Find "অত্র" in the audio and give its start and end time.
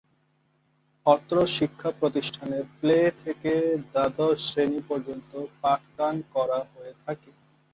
1.05-1.35